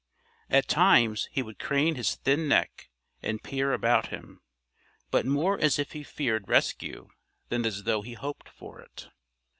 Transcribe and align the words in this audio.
At 0.49 0.67
times 0.67 1.29
he 1.31 1.43
would 1.43 1.59
crane 1.59 1.93
his 1.93 2.15
thin 2.15 2.47
neck 2.47 2.89
and 3.21 3.43
peer 3.43 3.71
about 3.71 4.07
him, 4.07 4.41
but 5.11 5.27
more 5.27 5.59
as 5.61 5.77
if 5.77 5.91
he 5.91 6.01
feared 6.01 6.49
rescue 6.49 7.09
than 7.49 7.67
as 7.67 7.83
though 7.83 8.01
he 8.01 8.13
hoped 8.15 8.49
for 8.49 8.79
it. 8.81 9.09